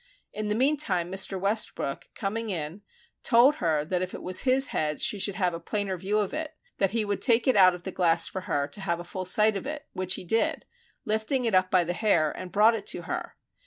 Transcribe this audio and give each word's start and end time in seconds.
In 0.33 0.47
the 0.47 0.55
meantime 0.55 1.11
Mr. 1.11 1.39
Westbrook 1.39 2.07
coming 2.15 2.49
in, 2.49 2.81
told 3.21 3.57
her 3.57 3.85
that 3.85 4.01
if 4.01 4.15
it 4.15 4.23
was 4.23 4.41
his 4.41 4.69
head 4.69 4.99
she 4.99 5.19
should 5.19 5.35
have 5.35 5.53
a 5.53 5.59
plainer 5.59 5.95
view 5.95 6.17
of 6.17 6.33
it, 6.33 6.55
that 6.79 6.89
he 6.89 7.05
would 7.05 7.21
take 7.21 7.47
it 7.47 7.55
out 7.55 7.75
of 7.75 7.83
the 7.83 7.91
glass 7.91 8.27
for 8.27 8.41
her 8.49 8.67
to 8.69 8.81
have 8.81 8.99
a 8.99 9.03
full 9.03 9.25
sight 9.25 9.55
of 9.55 9.67
it, 9.67 9.85
which 9.93 10.15
he 10.15 10.25
did, 10.25 10.65
by 11.05 11.13
lifting 11.13 11.45
it 11.45 11.53
up 11.53 11.69
by 11.69 11.83
the 11.83 11.93
hair 11.93 12.31
and 12.31 12.51
brought 12.51 12.73
it 12.73 12.87
to 12.87 13.03
her. 13.03 13.35